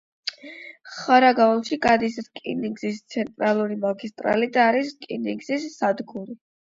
ხარაგაულში 0.93 1.77
გადის 1.83 2.17
რკინიგზის 2.27 3.03
ცენტრალური 3.17 3.77
მაგისტრალი 3.87 4.49
და 4.57 4.65
არის 4.71 4.91
რკინიგზის 4.97 5.69
სადგური. 5.77 6.39